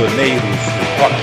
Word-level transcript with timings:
Prisioneiros 0.00 0.40
do 0.40 0.48
Rock. 1.02 1.14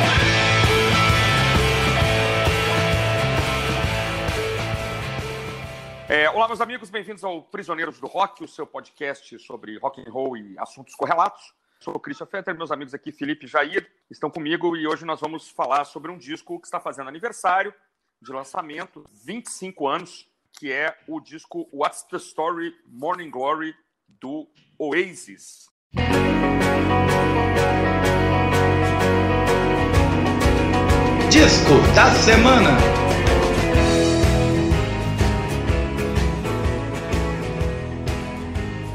É, 6.08 6.30
olá, 6.30 6.48
meus 6.48 6.62
amigos, 6.62 6.92
bem-vindos 6.92 7.24
ao 7.24 7.42
Prisioneiros 7.42 8.00
do 8.00 8.06
Rock, 8.06 8.44
o 8.44 8.48
seu 8.48 8.68
podcast 8.68 9.40
sobre 9.40 9.80
rock 9.80 10.00
and 10.02 10.12
roll 10.12 10.38
e 10.38 10.56
assuntos 10.60 10.94
correlatos. 10.94 11.56
Sou 11.80 11.96
o 11.96 12.00
Christian 12.00 12.28
Fetter, 12.28 12.56
meus 12.56 12.72
amigos 12.72 12.94
aqui, 12.94 13.12
Felipe 13.12 13.48
e 13.48 13.50
Jair, 13.50 13.90
estão 14.12 14.30
comigo 14.30 14.78
e 14.78 14.86
hoje 14.86 15.06
nós 15.06 15.22
vamos 15.22 15.50
falar 15.50 15.84
sobre 15.86 16.12
um 16.12 16.18
disco 16.18 16.60
que 16.60 16.68
está 16.68 16.80
fazendo 16.80 17.08
aniversário 17.08 17.74
de 18.22 18.32
lançamento, 18.32 19.04
25 19.26 19.88
anos, 19.88 20.30
que 20.54 20.72
é 20.72 20.96
o 21.08 21.20
disco 21.20 21.68
What's 21.74 22.04
the 22.04 22.18
Story 22.18 22.76
Morning 22.86 23.32
Glory 23.32 23.74
do 24.08 24.48
Oasis. 24.78 25.66
Disco 31.38 31.70
da 31.94 32.10
semana. 32.16 32.72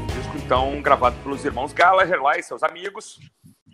disco 0.07 0.37
então 0.43 0.81
gravado 0.81 1.15
pelos 1.23 1.45
irmãos 1.45 1.71
Gallagher 1.71 2.21
lá 2.21 2.37
e 2.37 2.43
seus 2.43 2.61
amigos, 2.61 3.17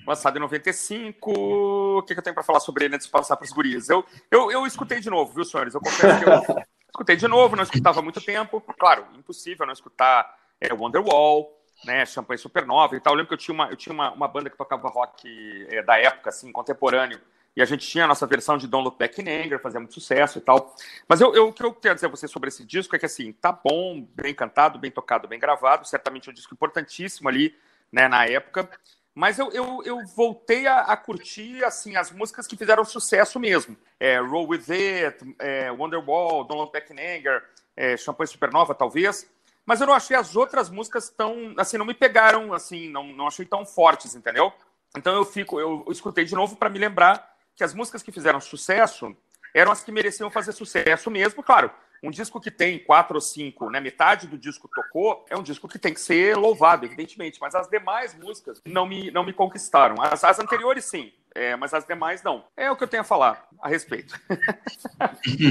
lançado 0.06 0.38
em 0.38 0.42
95. 0.42 1.32
O 1.32 2.04
que, 2.04 2.14
que 2.14 2.20
eu 2.20 2.24
tenho 2.24 2.36
para 2.36 2.44
falar 2.44 2.60
sobre 2.60 2.86
ele 2.86 2.94
antes 2.94 3.08
de 3.08 3.12
passar 3.12 3.36
para 3.38 3.46
os 3.46 3.52
guris? 3.52 3.90
Eu, 3.90 4.06
eu, 4.30 4.52
eu 4.52 4.68
escutei 4.68 5.00
de 5.00 5.10
novo, 5.10 5.34
viu, 5.34 5.44
senhores? 5.44 5.74
Eu 5.74 5.82
confesso 5.82 6.20
que 6.20 6.30
eu 6.30 6.64
escutei 6.94 7.16
de 7.16 7.28
novo, 7.28 7.56
não 7.56 7.64
escutava 7.64 8.02
há 8.02 8.04
muito 8.04 8.22
tempo. 8.22 8.62
Claro, 8.78 9.08
impossível 9.18 9.66
não 9.66 9.74
escutar 9.74 10.32
é, 10.62 10.72
Wonderwall, 10.72 11.52
né, 11.86 12.06
Champanhe 12.06 12.38
Supernova 12.38 12.96
e 12.96 13.00
tal. 13.00 13.14
Eu 13.14 13.18
lembro 13.18 13.30
que 13.30 13.34
eu 13.34 13.40
tinha 13.40 13.56
uma, 13.56 13.68
eu 13.72 13.76
tinha 13.76 13.94
uma, 13.94 14.12
uma 14.12 14.28
banda 14.28 14.48
que 14.48 14.56
tocava 14.56 14.90
rock 14.90 15.66
é, 15.72 15.82
da 15.82 15.98
época, 15.98 16.30
assim, 16.30 16.52
contemporâneo, 16.52 17.20
e 17.60 17.62
a 17.62 17.66
gente 17.66 17.86
tinha 17.86 18.06
a 18.06 18.08
nossa 18.08 18.26
versão 18.26 18.58
de 18.58 18.68
Don't 18.68 18.86
Look 18.86 18.98
Back 18.98 19.22
in 19.22 19.28
Anger, 19.28 19.60
fazia 19.60 19.82
muito 19.82 19.94
sucesso 19.94 20.38
e 20.38 20.42
tal. 20.42 20.74
Mas 21.10 21.20
eu, 21.20 21.36
eu, 21.36 21.50
o 21.50 21.54
que 21.54 21.62
eu 21.62 21.74
quero 21.74 21.94
dizer 21.94 22.08
a 22.08 22.10
você 22.10 22.26
sobre 22.26 22.48
esse 22.48 22.64
disco 22.64 22.96
é 22.96 23.00
que, 23.00 23.06
assim, 23.06 23.34
tá 23.34 23.52
bom, 23.52 24.08
bem 24.16 24.34
cantado, 24.34 24.80
bem 24.80 24.90
tocado, 24.90 25.28
bem 25.28 25.38
gravado, 25.38 25.86
certamente 25.86 26.30
é 26.30 26.32
um 26.32 26.34
disco 26.34 26.54
importantíssimo 26.54 27.28
ali, 27.28 27.54
né, 27.92 28.08
na 28.08 28.26
época. 28.26 28.70
Mas 29.14 29.38
eu, 29.38 29.52
eu, 29.52 29.84
eu 29.84 30.00
voltei 30.16 30.68
a, 30.68 30.84
a, 30.84 30.96
curtir, 30.96 31.62
assim, 31.66 31.98
as 31.98 32.12
músicas 32.12 32.48
que 32.48 32.56
fizeram 32.56 32.86
sucesso 32.86 33.38
mesmo. 33.42 33.76
É, 34.00 34.20
Roll 34.20 34.48
With 34.48 34.64
It, 34.70 35.36
é, 35.40 35.70
Wonderwall, 35.70 36.46
Don't 36.46 36.62
Look 36.62 36.72
Back 36.72 36.94
in 36.94 36.98
Anger, 36.98 37.44
é, 37.76 37.98
Champanhe 37.98 38.30
Supernova, 38.30 38.74
talvez 38.74 39.30
mas 39.66 39.80
eu 39.80 39.86
não 39.86 39.94
achei 39.94 40.18
as 40.18 40.36
outras 40.36 40.68
músicas 40.68 41.12
tão, 41.12 41.54
assim, 41.56 41.78
não 41.78 41.86
me 41.86 41.94
pegaram, 41.94 42.54
assim, 42.54 42.90
não, 42.90 43.04
não 43.04 43.28
achei 43.28 43.46
tão 43.46 43.64
fortes, 43.64 44.16
entendeu? 44.16 44.52
Então 44.98 45.14
eu 45.16 45.24
fico, 45.24 45.60
eu 45.60 45.86
escutei 45.92 46.26
de 46.26 46.34
novo 46.34 46.56
para 46.56 46.72
me 46.72 46.80
lembrar 46.80 47.29
que 47.60 47.64
as 47.66 47.74
músicas 47.74 48.02
que 48.02 48.10
fizeram 48.10 48.40
sucesso 48.40 49.14
eram 49.54 49.74
as 49.74 49.84
que 49.84 49.92
mereciam 49.92 50.32
fazer 50.32 50.54
sucesso 50.54 51.12
mesmo, 51.12 51.44
claro. 51.44 51.70
Um 52.02 52.10
disco 52.10 52.40
que 52.40 52.50
tem 52.50 52.80
quatro 52.80 53.16
ou 53.16 53.22
cinco, 53.22 53.70
né, 53.70 53.82
metade 53.82 54.28
do 54.28 54.38
disco 54.38 54.70
tocou, 54.74 55.26
é 55.30 55.36
um 55.36 55.44
disco 55.44 55.68
que 55.68 55.78
tem 55.78 55.94
que 55.94 56.00
ser 56.00 56.38
louvado, 56.38 56.86
evidentemente. 56.86 57.38
Mas 57.42 57.54
as 57.54 57.68
demais 57.68 58.16
músicas 58.16 58.62
não 58.66 58.86
me, 58.86 59.12
não 59.12 59.26
me 59.26 59.34
conquistaram. 59.34 60.02
As, 60.02 60.24
as 60.24 60.40
anteriores, 60.40 60.86
sim, 60.86 61.12
é, 61.36 61.58
mas 61.58 61.74
as 61.74 61.86
demais 61.86 62.24
não. 62.24 62.46
É 62.56 62.72
o 62.72 62.78
que 62.78 62.84
eu 62.86 62.88
tenho 62.88 63.02
a 63.02 63.06
falar 63.06 63.46
a 63.62 63.68
respeito. 63.68 64.18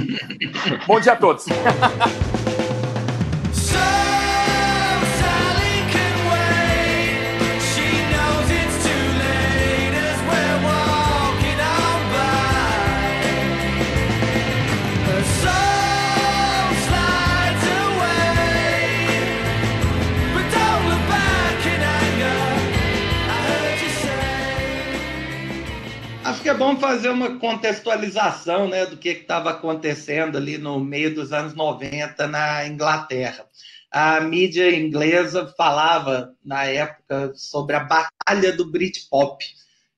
Bom 0.89 0.98
dia 0.98 1.12
a 1.12 1.17
todos. 1.17 1.45
Bom 26.58 26.77
fazer 26.77 27.08
uma 27.11 27.39
contextualização 27.39 28.69
né, 28.69 28.85
do 28.85 28.96
que 28.96 29.11
estava 29.11 29.51
acontecendo 29.51 30.36
ali 30.36 30.58
no 30.58 30.80
meio 30.80 31.14
dos 31.14 31.33
anos 31.33 31.55
90 31.55 32.27
na 32.27 32.67
Inglaterra. 32.67 33.46
A 33.92 34.20
mídia 34.20 34.77
inglesa 34.77 35.55
falava, 35.57 36.35
na 36.45 36.64
época, 36.64 37.33
sobre 37.36 37.77
a 37.77 37.80
batalha 37.85 38.52
do 38.52 38.70
Britpop, 38.70 39.45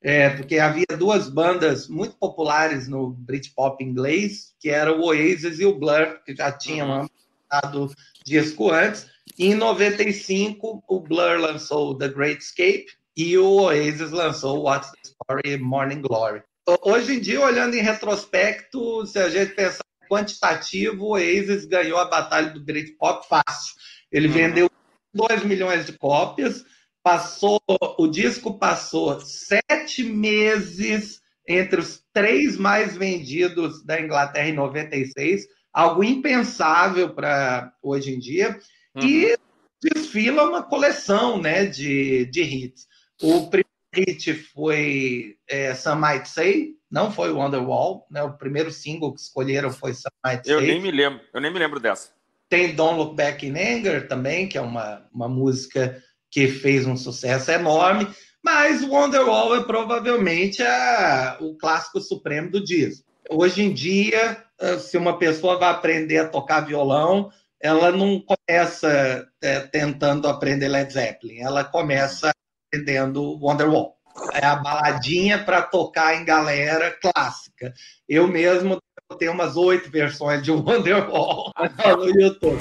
é, 0.02 0.28
porque 0.30 0.58
havia 0.58 0.86
duas 0.98 1.30
bandas 1.30 1.88
muito 1.88 2.14
populares 2.16 2.86
no 2.86 3.10
Britpop 3.10 3.82
inglês, 3.82 4.54
que 4.60 4.68
eram 4.68 5.00
o 5.00 5.06
Oasis 5.06 5.60
e 5.60 5.64
o 5.64 5.78
Blur, 5.78 6.20
que 6.26 6.36
já 6.36 6.52
tinham 6.52 7.08
lançado 7.50 7.90
disco 8.24 8.70
antes. 8.70 9.06
E 9.38 9.46
em 9.46 9.54
95, 9.54 10.84
o 10.86 11.00
Blur 11.00 11.38
lançou 11.38 11.96
The 11.96 12.08
Great 12.08 12.42
Escape, 12.42 12.86
e 13.16 13.36
o 13.38 13.62
Oasis 13.62 14.10
lançou 14.10 14.62
What's 14.62 14.90
the 14.90 14.98
Story 15.02 15.56
Morning 15.58 16.02
Glory. 16.02 16.42
Hoje 16.82 17.14
em 17.14 17.20
dia, 17.20 17.40
olhando 17.40 17.74
em 17.74 17.82
retrospecto, 17.82 19.06
se 19.06 19.18
a 19.18 19.28
gente 19.28 19.54
pensar 19.54 19.84
quantitativo, 20.10 21.04
o 21.04 21.10
Oasis 21.10 21.64
ganhou 21.64 21.98
a 21.98 22.04
batalha 22.04 22.50
do 22.50 22.60
Britpop 22.60 23.26
fácil. 23.28 23.74
Ele 24.10 24.26
uhum. 24.26 24.34
vendeu 24.34 24.70
2 25.14 25.44
milhões 25.44 25.86
de 25.86 25.92
cópias, 25.92 26.64
passou, 27.02 27.60
o 27.98 28.06
disco 28.08 28.58
passou 28.58 29.20
sete 29.20 30.02
meses 30.02 31.20
entre 31.46 31.80
os 31.80 32.02
três 32.12 32.56
mais 32.56 32.96
vendidos 32.96 33.84
da 33.84 34.00
Inglaterra 34.00 34.48
em 34.48 34.54
96, 34.54 35.46
algo 35.72 36.02
impensável 36.04 37.14
para 37.14 37.72
hoje 37.82 38.12
em 38.12 38.18
dia, 38.18 38.58
uhum. 38.96 39.08
e 39.08 39.36
desfila 39.82 40.48
uma 40.48 40.62
coleção 40.62 41.40
né, 41.40 41.66
de, 41.66 42.26
de 42.26 42.42
hits. 42.42 42.86
O 43.22 43.48
primeiro 43.48 43.69
hit 43.94 44.32
foi 44.32 45.36
é, 45.48 45.74
Some 45.74 46.00
Might 46.00 46.28
Say, 46.28 46.70
não 46.90 47.10
foi 47.10 47.32
Wonderwall, 47.32 48.06
né? 48.10 48.22
O 48.22 48.36
primeiro 48.36 48.70
single 48.70 49.14
que 49.14 49.20
escolheram 49.20 49.70
foi 49.70 49.94
Some 49.94 50.14
Might 50.24 50.46
Say. 50.46 50.54
Eu 50.54 50.60
nem 50.60 50.80
me 50.80 50.90
lembro, 50.90 51.20
eu 51.32 51.40
nem 51.40 51.52
me 51.52 51.58
lembro 51.58 51.80
dessa. 51.80 52.10
Tem 52.48 52.74
Don't 52.74 52.96
Look 52.96 53.14
Back 53.14 53.46
in 53.46 53.56
Anger 53.56 54.08
também, 54.08 54.48
que 54.48 54.58
é 54.58 54.60
uma, 54.60 55.06
uma 55.12 55.28
música 55.28 56.02
que 56.30 56.48
fez 56.48 56.86
um 56.86 56.96
sucesso 56.96 57.50
enorme, 57.50 58.08
mas 58.42 58.82
Wonderwall 58.82 59.56
é 59.56 59.62
provavelmente 59.62 60.62
a, 60.62 61.36
o 61.40 61.56
clássico 61.56 62.00
supremo 62.00 62.50
do 62.50 62.62
disco. 62.62 63.04
Hoje 63.28 63.62
em 63.62 63.72
dia, 63.72 64.44
eh, 64.60 64.78
se 64.78 64.96
uma 64.96 65.18
pessoa 65.18 65.58
vai 65.58 65.70
aprender 65.70 66.18
a 66.18 66.28
tocar 66.28 66.60
violão, 66.60 67.30
ela 67.60 67.92
não 67.92 68.20
começa 68.20 69.28
é, 69.42 69.60
tentando 69.60 70.26
aprender 70.26 70.68
Led 70.68 70.92
Zeppelin, 70.92 71.40
ela 71.40 71.62
começa 71.62 72.32
aprendendo 72.70 73.36
Wonderwall. 73.40 73.96
É 74.32 74.46
a 74.46 74.56
baladinha 74.56 75.38
para 75.44 75.62
tocar 75.62 76.14
em 76.14 76.24
galera 76.24 76.96
clássica. 77.00 77.72
Eu 78.08 78.28
mesmo 78.28 78.78
tenho 79.18 79.32
umas 79.32 79.56
oito 79.56 79.90
versões 79.90 80.42
de 80.42 80.52
Wonderwall 80.52 81.52
no 81.98 82.04
YouTube. 82.06 82.58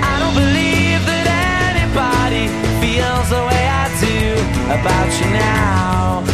I 0.00 0.18
don't 0.18 0.34
believe 0.34 1.04
that 1.06 1.76
anybody 1.76 2.48
feels 2.80 3.28
the 3.28 3.44
way 3.46 3.68
I 3.68 3.88
do 4.00 4.38
about 4.72 5.12
you 5.20 5.30
now. 5.30 6.24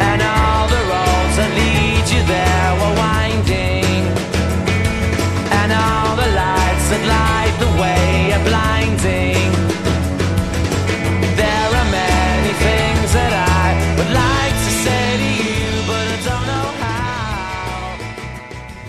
And 0.00 0.22
all 0.22 0.68
the 0.68 0.82
roads 0.88 1.36
that 1.36 1.50
lead 1.54 2.08
you 2.08 2.26
there 2.26 2.55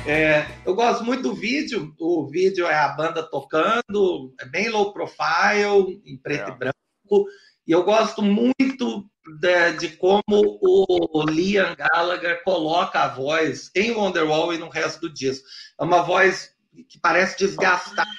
É, 0.07 0.47
eu 0.65 0.73
gosto 0.73 1.03
muito 1.03 1.23
do 1.23 1.35
vídeo. 1.35 1.93
O 1.99 2.27
vídeo 2.27 2.65
é 2.65 2.75
a 2.75 2.89
banda 2.89 3.21
tocando, 3.21 4.33
é 4.39 4.45
bem 4.45 4.69
low 4.69 4.93
profile, 4.93 6.01
em 6.05 6.17
preto 6.17 6.49
é. 6.49 6.53
e 6.53 6.57
branco. 6.57 7.27
E 7.67 7.71
eu 7.71 7.83
gosto 7.83 8.21
muito 8.21 9.05
de, 9.39 9.71
de, 9.73 9.89
como 9.97 10.23
o 10.31 11.23
Liam 11.29 11.75
Gallagher 11.75 12.41
coloca 12.43 13.01
a 13.01 13.09
voz 13.09 13.69
em 13.75 13.91
Wonderwall 13.91 14.53
e 14.53 14.57
no 14.57 14.69
resto 14.69 15.01
do 15.01 15.13
disco. 15.13 15.45
É 15.79 15.83
uma 15.83 16.01
voz 16.01 16.51
que 16.89 16.97
parece 16.99 17.37
desgastada 17.37 18.09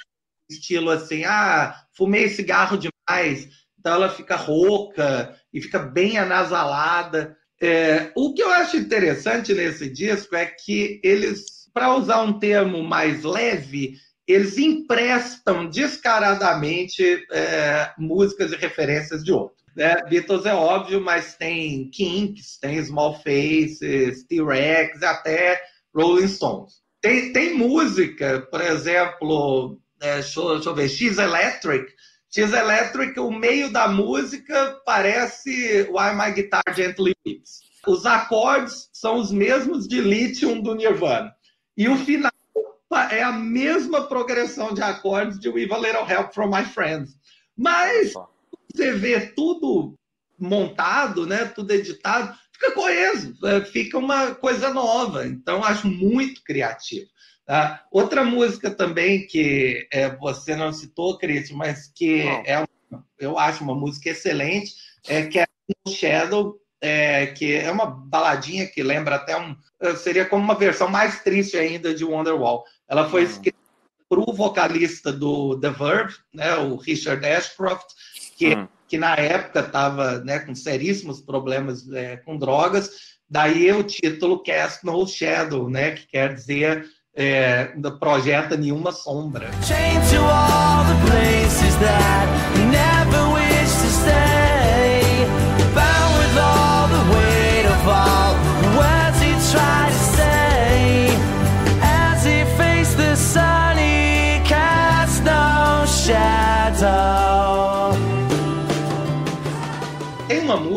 estilo 0.50 0.90
assim, 0.90 1.24
ah, 1.24 1.84
fumei 1.92 2.28
cigarro 2.28 2.78
demais, 2.78 3.48
então 3.78 3.94
ela 3.94 4.08
fica 4.08 4.34
rouca 4.34 5.38
e 5.52 5.60
fica 5.60 5.78
bem 5.78 6.18
anasalada. 6.18 7.36
É, 7.60 8.12
o 8.16 8.32
que 8.32 8.42
eu 8.42 8.50
acho 8.50 8.76
interessante 8.76 9.52
nesse 9.52 9.90
disco 9.90 10.34
é 10.34 10.46
que 10.46 11.00
eles, 11.02 11.57
para 11.78 11.94
usar 11.94 12.22
um 12.22 12.40
termo 12.40 12.82
mais 12.82 13.22
leve, 13.22 13.94
eles 14.26 14.58
emprestam 14.58 15.70
descaradamente 15.70 17.24
é, 17.30 17.92
músicas 17.96 18.50
e 18.50 18.56
referências 18.56 19.22
de 19.22 19.30
outros. 19.30 19.62
Né? 19.76 19.94
Beatles 20.08 20.44
é 20.44 20.52
óbvio, 20.52 21.00
mas 21.00 21.36
tem 21.36 21.88
Kinks, 21.88 22.58
tem 22.58 22.84
Small 22.84 23.14
Faces, 23.22 24.24
T-Rex, 24.24 25.04
até 25.04 25.60
Rolling 25.94 26.26
Stones. 26.26 26.82
Tem, 27.00 27.32
tem 27.32 27.54
música, 27.54 28.44
por 28.50 28.60
exemplo, 28.60 29.78
é, 30.00 30.14
deixa, 30.14 30.42
deixa 30.54 30.68
eu 30.70 30.74
ver, 30.74 30.88
X 30.88 31.16
Electric. 31.16 31.92
X 32.28 32.52
Electric, 32.52 33.20
o 33.20 33.30
meio 33.30 33.72
da 33.72 33.86
música 33.86 34.80
parece 34.84 35.82
Why 35.92 36.12
My 36.16 36.32
Guitar 36.34 36.74
Gently 36.74 37.14
Weeps. 37.24 37.60
Os 37.86 38.04
acordes 38.04 38.90
são 38.92 39.14
os 39.14 39.30
mesmos 39.30 39.86
de 39.86 40.00
Lithium 40.00 40.60
do 40.60 40.74
Nirvana. 40.74 41.37
E 41.78 41.88
o 41.88 41.96
final 41.96 42.32
é 43.12 43.22
a 43.22 43.30
mesma 43.30 44.08
progressão 44.08 44.74
de 44.74 44.82
acordes 44.82 45.38
de 45.38 45.48
With 45.48 45.72
a 45.72 45.78
Little 45.78 46.10
Help 46.10 46.34
from 46.34 46.48
My 46.48 46.64
Friends. 46.64 47.16
Mas 47.56 48.12
você 48.74 48.92
vê 48.94 49.20
tudo 49.20 49.94
montado, 50.36 51.24
né, 51.24 51.44
tudo 51.44 51.70
editado, 51.70 52.36
fica 52.52 52.72
coeso, 52.72 53.34
é, 53.46 53.64
fica 53.64 53.96
uma 53.96 54.34
coisa 54.34 54.74
nova. 54.74 55.24
Então, 55.24 55.62
acho 55.62 55.86
muito 55.86 56.42
criativo. 56.42 57.06
Tá? 57.46 57.84
Outra 57.92 58.24
música 58.24 58.72
também 58.72 59.24
que 59.24 59.86
é, 59.92 60.10
você 60.16 60.56
não 60.56 60.72
citou, 60.72 61.16
Cris, 61.16 61.52
mas 61.52 61.92
que 61.94 62.22
é, 62.22 62.66
eu 63.20 63.38
acho 63.38 63.62
uma 63.62 63.74
música 63.74 64.10
excelente, 64.10 64.74
é 65.06 65.26
que 65.26 65.38
é 65.38 65.46
Shadow, 65.88 66.58
é, 66.80 67.26
que 67.26 67.54
é 67.54 67.70
uma 67.70 67.86
baladinha 67.86 68.66
que 68.66 68.82
lembra 68.82 69.16
até 69.16 69.38
um. 69.38 69.56
Seria 69.96 70.24
como 70.24 70.42
uma 70.42 70.54
versão 70.54 70.88
mais 70.88 71.22
triste 71.22 71.56
ainda 71.56 71.94
de 71.94 72.04
Wonderwall. 72.04 72.64
Ela 72.88 73.08
foi 73.08 73.22
escrita 73.22 73.58
para 74.08 74.20
o 74.20 74.32
vocalista 74.32 75.12
do 75.12 75.58
The 75.60 75.70
Verve, 75.70 76.14
né, 76.32 76.54
o 76.56 76.76
Richard 76.76 77.24
Ashcroft, 77.26 77.86
que, 78.36 78.54
hum. 78.54 78.66
que 78.88 78.96
na 78.96 79.14
época 79.14 79.60
estava 79.60 80.20
né, 80.20 80.38
com 80.38 80.54
seríssimos 80.54 81.20
problemas 81.20 81.90
é, 81.92 82.16
com 82.16 82.38
drogas. 82.38 82.90
Daí 83.28 83.70
o 83.72 83.82
título 83.82 84.42
Cast 84.42 84.84
No 84.86 85.06
Shadow, 85.06 85.68
né, 85.68 85.90
que 85.90 86.06
quer 86.06 86.34
dizer 86.34 86.86
é, 87.14 87.66
projeta 88.00 88.56
nenhuma 88.56 88.92
sombra. 88.92 89.50
Change 89.62 90.16
to 90.16 90.22
all 90.22 90.84
the 90.86 91.10
places 91.10 91.76
that 91.80 92.37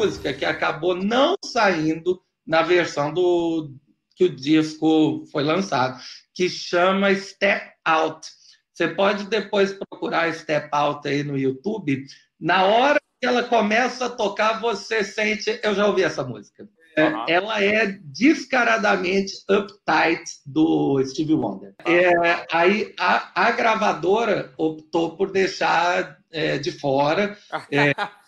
música 0.02 0.34
que 0.34 0.44
acabou 0.44 0.96
não 0.96 1.36
saindo 1.46 2.20
na 2.46 2.64
versão 2.64 3.14
do 3.14 3.72
que 4.16 4.24
o 4.24 4.36
disco 4.36 5.24
foi 5.32 5.44
lançado, 5.44 6.00
que 6.34 6.50
chama 6.50 7.14
Step 7.14 7.72
Out. 7.86 8.28
Você 8.74 8.88
pode 8.88 9.26
depois 9.26 9.74
procurar 9.74 10.34
Step 10.34 10.70
Out 10.72 11.08
aí 11.08 11.24
no 11.24 11.38
YouTube. 11.38 12.04
Na 12.40 12.66
hora 12.66 13.00
que 13.20 13.28
ela 13.28 13.44
começa 13.44 14.06
a 14.06 14.10
tocar, 14.10 14.60
você 14.60 15.04
sente. 15.04 15.60
Eu 15.64 15.76
já 15.76 15.86
ouvi 15.86 16.04
essa 16.04 16.24
música. 16.24 16.68
Uhum. 16.98 17.26
Ela 17.30 17.64
é 17.64 17.98
descaradamente 18.04 19.34
uptight 19.50 20.24
do 20.46 21.02
Stevie 21.06 21.36
Wonder. 21.36 21.76
Uhum. 21.86 21.94
É, 21.94 22.46
aí 22.52 22.94
a, 23.00 23.48
a, 23.48 23.52
gravadora 23.52 24.52
optou 24.58 25.16
por 25.16 25.32
deixar 25.32 26.18
é, 26.32 26.58
de 26.58 26.72
fora. 26.72 27.38
É, 27.72 27.94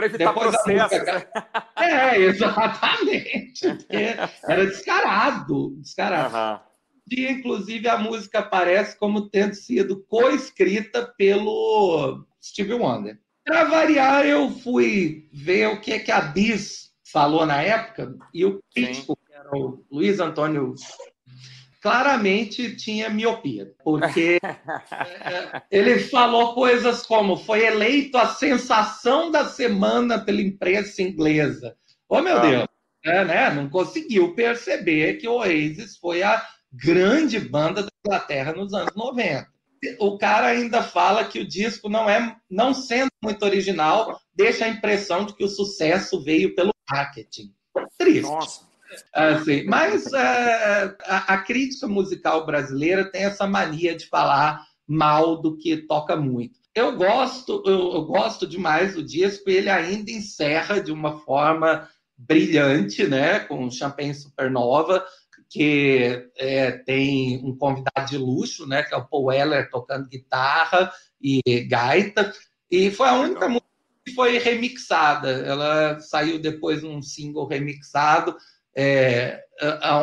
Para 0.00 0.06
evitar 0.06 0.32
processo. 0.32 0.68
Música... 0.68 1.30
É, 1.76 2.16
exatamente. 2.24 3.66
Era 4.48 4.66
descarado, 4.66 5.76
descarado. 5.76 6.64
Uhum 6.64 6.70
dia, 7.10 7.32
inclusive, 7.32 7.88
a 7.88 7.98
música 7.98 8.38
aparece 8.38 8.96
como 8.96 9.28
tendo 9.28 9.54
sido 9.54 10.04
coescrita 10.04 11.12
pelo 11.18 12.24
Steve 12.40 12.74
Wonder. 12.74 13.18
Para 13.44 13.64
variar, 13.64 14.24
eu 14.24 14.48
fui 14.48 15.28
ver 15.32 15.66
o 15.66 15.80
que, 15.80 15.92
é 15.92 15.98
que 15.98 16.12
a 16.12 16.20
Bis 16.20 16.92
falou 17.12 17.44
na 17.44 17.60
época, 17.60 18.14
e 18.32 18.44
o 18.44 18.60
crítico, 18.72 19.16
que 19.26 19.32
era 19.32 19.50
o 19.52 19.84
Luiz 19.90 20.20
Antônio, 20.20 20.74
claramente 21.80 22.76
tinha 22.76 23.08
miopia, 23.08 23.72
porque 23.82 24.38
é, 24.44 25.62
ele 25.70 25.98
falou 25.98 26.54
coisas 26.54 27.04
como 27.06 27.36
foi 27.36 27.64
eleito 27.64 28.18
a 28.18 28.26
sensação 28.26 29.30
da 29.30 29.46
semana 29.46 30.18
pela 30.18 30.42
imprensa 30.42 31.02
inglesa. 31.02 31.76
Oh, 32.08 32.20
meu 32.20 32.36
ah. 32.36 32.40
Deus! 32.40 32.68
É, 33.04 33.24
né? 33.24 33.50
Não 33.50 33.68
conseguiu 33.68 34.34
perceber 34.34 35.14
que 35.14 35.26
o 35.26 35.36
Oasis 35.36 35.96
foi 35.96 36.22
a 36.22 36.46
grande 36.70 37.40
banda 37.40 37.82
da 37.82 37.88
Inglaterra 38.04 38.52
nos 38.52 38.74
anos 38.74 38.94
90. 38.94 39.48
O 39.98 40.18
cara 40.18 40.48
ainda 40.48 40.82
fala 40.82 41.24
que 41.24 41.38
o 41.38 41.46
disco 41.46 41.88
não 41.88 42.08
é, 42.10 42.36
não 42.50 42.74
sendo 42.74 43.10
muito 43.24 43.42
original, 43.42 44.20
deixa 44.34 44.66
a 44.66 44.68
impressão 44.68 45.24
de 45.24 45.34
que 45.34 45.42
o 45.42 45.48
sucesso 45.48 46.22
veio 46.22 46.54
pelo 46.54 46.74
marketing. 46.90 47.54
Triste. 47.96 48.20
Nossa. 48.20 48.69
Assim, 49.12 49.64
mas 49.64 50.12
é, 50.12 50.96
a, 51.04 51.34
a, 51.34 51.38
crítica 51.38 51.86
musical 51.86 52.44
brasileira 52.44 53.04
tem 53.04 53.24
essa 53.24 53.46
mania 53.46 53.96
de 53.96 54.06
falar 54.06 54.66
mal 54.86 55.40
do 55.40 55.56
que 55.56 55.76
toca 55.76 56.16
muito. 56.16 56.58
Eu 56.74 56.96
gosto, 56.96 57.62
eu, 57.66 57.92
eu 57.94 58.04
gosto 58.04 58.46
demais 58.46 58.94
do 58.94 59.02
disco 59.02 59.48
ele 59.50 59.70
ainda 59.70 60.10
encerra 60.10 60.80
de 60.80 60.92
uma 60.92 61.20
forma 61.20 61.88
brilhante, 62.16 63.06
né, 63.06 63.40
com 63.40 63.70
Champagne 63.70 64.14
Supernova, 64.14 65.04
que 65.48 66.28
é, 66.36 66.70
tem 66.70 67.44
um 67.44 67.56
convidado 67.56 68.08
de 68.08 68.18
luxo, 68.18 68.66
né, 68.66 68.82
que 68.82 68.94
é 68.94 68.96
o 68.96 69.06
Paul 69.06 69.24
Weller 69.24 69.68
tocando 69.70 70.08
guitarra 70.08 70.92
e 71.20 71.40
gaita, 71.68 72.32
e 72.70 72.90
foi 72.90 73.08
a 73.08 73.14
única 73.14 73.48
música 73.48 73.66
que 74.04 74.14
foi 74.14 74.38
remixada. 74.38 75.28
Ela 75.28 75.98
saiu 75.98 76.38
depois 76.38 76.82
num 76.82 77.02
single 77.02 77.46
remixado, 77.46 78.36
é, 78.74 79.42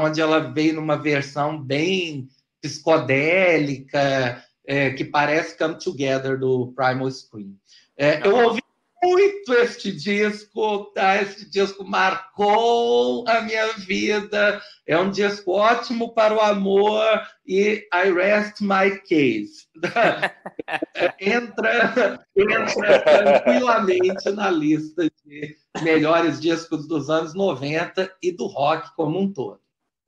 onde 0.02 0.22
ela 0.22 0.40
veio 0.52 0.75
numa 0.75 0.98
versão 0.98 1.62
bem 1.62 2.28
psicodélica, 2.62 4.44
é, 4.66 4.92
que 4.92 5.06
parece 5.06 5.58
Come 5.58 5.80
Together 5.80 6.38
do 6.38 6.74
Primal 6.75 7.10
Scream. 7.10 7.53
É, 7.96 8.27
eu 8.27 8.36
ouvi 8.36 8.62
muito 9.04 9.54
este 9.54 9.92
disco, 9.92 10.86
tá? 10.94 11.22
Este 11.22 11.50
disco 11.50 11.84
marcou 11.86 13.27
a 13.27 13.42
minha 13.42 13.74
vida. 13.74 14.62
É 14.86 14.98
um 14.98 15.12
disco 15.12 15.51
ótimo 15.51 16.13
para 16.13 16.34
o 16.34 16.39
amor 16.39 17.04
e 17.46 17.88
I 17.94 18.12
rest 18.12 18.62
my 18.62 18.98
case. 19.01 19.68
entra, 21.20 22.25
entra 22.36 23.01
tranquilamente 23.04 24.30
na 24.32 24.50
lista 24.50 25.10
de 25.25 25.58
melhores 25.84 26.39
discos 26.39 26.88
dos 26.88 27.10
anos 27.10 27.34
90 27.34 28.12
e 28.22 28.32
do 28.32 28.48
rock 28.48 28.96
como 28.96 29.20
um 29.20 29.32
todo. 29.32 29.60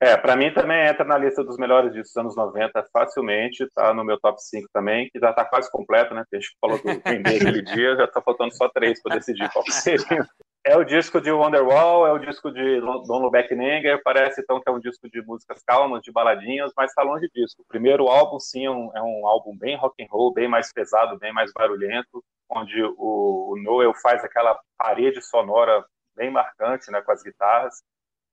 É, 0.02 0.16
para 0.16 0.34
mim 0.34 0.50
também 0.50 0.86
entra 0.86 1.04
na 1.04 1.18
lista 1.18 1.44
dos 1.44 1.58
melhores 1.58 1.92
discos 1.92 2.14
dos 2.14 2.16
anos 2.16 2.36
90 2.36 2.86
facilmente, 2.90 3.68
tá 3.74 3.92
no 3.92 4.02
meu 4.02 4.18
top 4.18 4.42
5 4.42 4.66
também, 4.72 5.10
que 5.10 5.18
já 5.18 5.30
tá 5.30 5.44
quase 5.44 5.70
completo, 5.70 6.14
né? 6.14 6.24
A 6.32 6.36
gente 6.36 6.56
falou 6.58 6.78
do 6.78 6.84
Green 7.04 7.22
Day 7.22 7.36
aquele 7.36 7.60
dia, 7.60 7.96
já 7.96 8.06
tá 8.06 8.22
faltando 8.22 8.56
só 8.56 8.66
três 8.70 9.02
para 9.02 9.16
decidir 9.16 9.50
qual 9.52 9.62
seria. 9.70 10.26
É 10.64 10.74
o 10.74 10.84
disco 10.84 11.20
de 11.20 11.30
Wonderwall, 11.30 12.06
é 12.06 12.12
o 12.12 12.18
disco 12.18 12.50
de 12.50 12.80
Don 12.80 13.18
Lubeck 13.18 13.54
Nenger, 13.54 14.00
parece 14.02 14.40
então 14.40 14.60
que 14.60 14.70
é 14.70 14.72
um 14.72 14.80
disco 14.80 15.08
de 15.08 15.20
músicas 15.22 15.62
calmas, 15.66 16.02
de 16.02 16.10
baladinhas, 16.12 16.72
mas 16.74 16.92
tá 16.94 17.02
longe 17.02 17.28
disso. 17.34 17.56
O 17.58 17.64
primeiro 17.66 18.08
álbum, 18.08 18.40
sim, 18.40 18.64
é 18.64 18.70
um, 18.70 18.90
é 18.94 19.02
um 19.02 19.26
álbum 19.26 19.56
bem 19.56 19.76
rock 19.76 20.02
and 20.02 20.06
roll, 20.10 20.32
bem 20.32 20.48
mais 20.48 20.72
pesado, 20.72 21.18
bem 21.18 21.32
mais 21.32 21.50
barulhento, 21.52 22.22
onde 22.48 22.82
o, 22.82 23.52
o 23.52 23.62
Noel 23.62 23.92
faz 24.02 24.24
aquela 24.24 24.58
parede 24.78 25.22
sonora 25.22 25.84
bem 26.14 26.30
marcante, 26.30 26.90
né, 26.90 27.00
com 27.00 27.12
as 27.12 27.22
guitarras. 27.22 27.82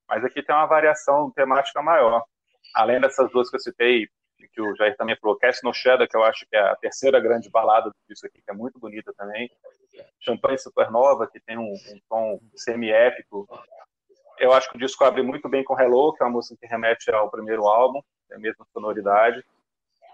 Mas 0.07 0.23
aqui 0.23 0.41
tem 0.41 0.55
uma 0.55 0.65
variação 0.65 1.31
temática 1.31 1.81
maior. 1.81 2.23
Além 2.73 2.99
dessas 3.01 3.29
duas 3.31 3.49
que 3.49 3.55
eu 3.55 3.59
citei, 3.59 4.07
que 4.57 4.61
o 4.61 4.75
Jair 4.75 4.95
também 4.97 5.15
falou, 5.17 5.37
Cast 5.37 5.63
No 5.63 5.73
Shadow, 5.73 6.07
que 6.07 6.17
eu 6.17 6.23
acho 6.23 6.45
que 6.47 6.55
é 6.55 6.59
a 6.59 6.75
terceira 6.75 7.19
grande 7.19 7.49
balada 7.49 7.91
disso 8.09 8.25
aqui, 8.25 8.41
que 8.41 8.51
é 8.51 8.53
muito 8.53 8.79
bonita 8.79 9.13
também. 9.15 9.49
Champagne 10.19 10.57
Supernova, 10.57 11.27
que 11.27 11.39
tem 11.39 11.57
um, 11.57 11.73
um 11.73 11.99
tom 12.09 12.39
semi-épico. 12.55 13.47
Eu 14.39 14.53
acho 14.53 14.69
que 14.69 14.77
o 14.77 14.79
disco 14.79 15.03
abre 15.03 15.21
muito 15.21 15.47
bem 15.49 15.63
com 15.63 15.79
Hello, 15.79 16.13
que 16.13 16.23
é 16.23 16.25
uma 16.25 16.33
música 16.33 16.55
que 16.59 16.67
remete 16.67 17.11
ao 17.11 17.29
primeiro 17.29 17.67
álbum, 17.67 18.01
é 18.31 18.35
a 18.35 18.39
mesma 18.39 18.65
sonoridade. 18.73 19.43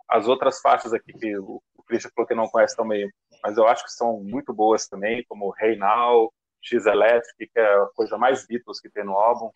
As 0.09 0.27
outras 0.27 0.59
faixas 0.61 0.93
aqui 0.93 1.13
que 1.13 1.37
o, 1.37 1.61
o 1.75 1.83
Christian 1.83 2.11
falou 2.15 2.27
que 2.27 2.35
não 2.35 2.47
conhece 2.47 2.75
também, 2.75 3.09
mas 3.41 3.57
eu 3.57 3.67
acho 3.67 3.83
que 3.83 3.91
são 3.91 4.21
muito 4.21 4.53
boas 4.53 4.87
também, 4.87 5.23
como 5.27 5.53
Hey 5.59 5.77
Now, 5.77 6.33
X 6.61 6.85
Electric, 6.85 7.51
que 7.51 7.59
é 7.59 7.65
a 7.65 7.87
coisa 7.95 8.17
mais 8.17 8.45
Beatles 8.45 8.79
que 8.79 8.89
tem 8.89 9.03
no 9.03 9.13
álbum 9.13 9.51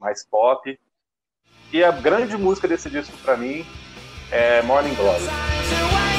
mais 0.00 0.24
pop. 0.24 0.78
E 1.72 1.84
a 1.84 1.92
grande 1.92 2.36
música 2.36 2.66
desse 2.66 2.90
disco 2.90 3.16
para 3.18 3.36
mim 3.36 3.64
é 4.32 4.62
Morning 4.62 4.94
Glory. 4.94 6.09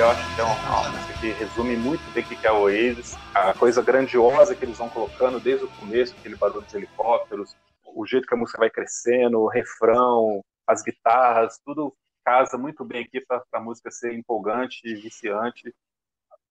Eu 0.00 0.08
acho 0.08 0.34
que 0.34 0.40
é 0.40 0.44
uma 0.44 0.88
música 0.88 1.20
que 1.20 1.30
resume 1.32 1.76
muito 1.76 2.00
bem 2.14 2.24
o 2.24 2.26
que 2.26 2.46
é 2.46 2.50
o 2.50 2.62
Oasis, 2.62 3.18
a 3.34 3.52
coisa 3.52 3.82
grandiosa 3.82 4.54
que 4.54 4.64
eles 4.64 4.78
vão 4.78 4.88
colocando 4.88 5.38
desde 5.38 5.66
o 5.66 5.70
começo, 5.72 6.14
aquele 6.18 6.36
barulho 6.36 6.62
dos 6.62 6.72
helicópteros, 6.72 7.54
o 7.84 8.06
jeito 8.06 8.26
que 8.26 8.32
a 8.32 8.36
música 8.36 8.58
vai 8.58 8.70
crescendo, 8.70 9.38
o 9.38 9.48
refrão, 9.48 10.42
as 10.66 10.82
guitarras, 10.82 11.60
tudo 11.62 11.94
casa 12.24 12.56
muito 12.56 12.82
bem 12.82 13.04
aqui 13.04 13.20
para 13.20 13.42
a 13.52 13.60
música 13.60 13.90
ser 13.90 14.14
empolgante, 14.14 14.80
viciante 14.94 15.74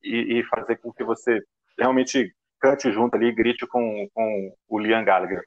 e, 0.04 0.40
e, 0.40 0.44
fazer 0.44 0.76
com 0.78 0.94
que 0.94 1.04
você 1.04 1.42
realmente 1.76 2.32
cante 2.60 2.92
junto 2.92 3.16
ali, 3.16 3.32
grite 3.32 3.66
com, 3.66 4.08
com 4.14 4.56
o 4.68 4.78
Liam 4.78 5.04
Gallagher. 5.04 5.44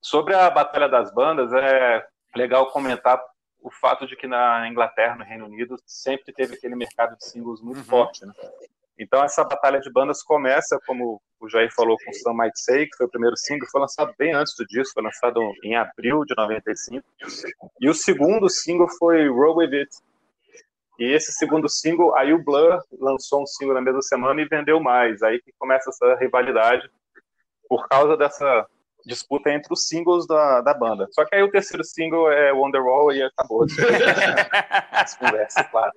Sobre 0.00 0.34
a 0.34 0.50
Batalha 0.50 0.88
das 0.88 1.14
Bandas, 1.14 1.52
é 1.52 2.04
legal 2.34 2.72
comentar 2.72 3.22
o 3.62 3.70
fato 3.70 4.06
de 4.06 4.16
que 4.16 4.26
na 4.26 4.68
Inglaterra, 4.68 5.16
no 5.16 5.24
Reino 5.24 5.46
Unido, 5.46 5.76
sempre 5.86 6.32
teve 6.32 6.54
aquele 6.54 6.74
mercado 6.74 7.16
de 7.16 7.24
singles 7.24 7.62
muito 7.62 7.78
uhum. 7.78 7.84
forte. 7.84 8.26
Né? 8.26 8.32
Então, 8.98 9.22
essa 9.22 9.44
batalha 9.44 9.80
de 9.80 9.90
bandas 9.90 10.22
começa, 10.22 10.78
como 10.86 11.20
o 11.40 11.48
Jair 11.48 11.72
falou, 11.74 11.96
com 12.04 12.12
Some 12.12 12.40
Might 12.40 12.60
Say, 12.60 12.86
que 12.86 12.96
foi 12.96 13.06
o 13.06 13.10
primeiro 13.10 13.36
single, 13.36 13.68
foi 13.70 13.80
lançado 13.80 14.14
bem 14.18 14.34
antes 14.34 14.54
do 14.56 14.66
disco, 14.66 14.94
foi 14.94 15.02
lançado 15.02 15.40
em 15.64 15.76
abril 15.76 16.24
de 16.24 16.34
95. 16.36 17.04
E 17.80 17.88
o 17.88 17.94
segundo 17.94 18.48
single 18.48 18.88
foi 18.98 19.28
Roll 19.28 19.56
With 19.56 19.74
It. 19.74 19.90
E 20.98 21.04
esse 21.04 21.32
segundo 21.32 21.68
single, 21.68 22.14
aí 22.16 22.32
o 22.32 22.42
Blur 22.42 22.80
lançou 23.00 23.42
um 23.42 23.46
single 23.46 23.74
na 23.74 23.80
mesma 23.80 24.02
semana 24.02 24.40
e 24.40 24.48
vendeu 24.48 24.78
mais. 24.78 25.22
Aí 25.22 25.40
que 25.40 25.52
começa 25.58 25.90
essa 25.90 26.14
rivalidade 26.16 26.88
por 27.68 27.88
causa 27.88 28.16
dessa 28.16 28.66
disputa 29.04 29.50
entre 29.50 29.72
os 29.72 29.86
singles 29.86 30.26
da, 30.26 30.60
da 30.60 30.74
banda. 30.74 31.08
Só 31.10 31.24
que 31.24 31.34
aí 31.34 31.42
o 31.42 31.50
terceiro 31.50 31.84
single 31.84 32.30
é 32.30 32.52
Wonderwall 32.52 33.12
e 33.12 33.22
acabou. 33.22 33.64
As 34.90 35.16
conversas, 35.16 35.66
claro. 35.70 35.92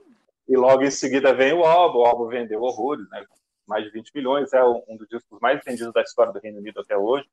E 0.47 0.55
logo 0.55 0.83
em 0.83 0.91
seguida 0.91 1.33
vem 1.33 1.53
o 1.53 1.63
álbum, 1.63 1.99
o 1.99 2.05
álbum 2.05 2.27
vendeu 2.27 2.61
horrores, 2.61 3.07
né? 3.09 3.25
Mais 3.67 3.83
de 3.83 3.89
20 3.89 4.11
milhões, 4.13 4.53
é 4.53 4.63
um 4.63 4.95
dos 4.95 5.07
discos 5.07 5.39
mais 5.41 5.59
vendidos 5.65 5.91
da 5.91 6.01
história 6.01 6.31
do 6.31 6.39
Reino 6.39 6.59
Unido 6.59 6.81
até 6.81 6.95
hoje. 6.95 7.27